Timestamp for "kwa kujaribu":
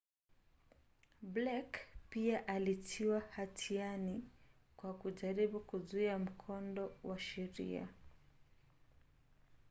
4.77-5.59